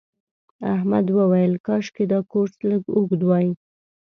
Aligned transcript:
احمد 0.73 1.05
وویل 1.17 1.53
کاشکې 1.67 2.03
دا 2.11 2.19
کورس 2.31 2.55
لږ 2.69 2.81
اوږد 2.95 3.21
وای. 3.25 3.47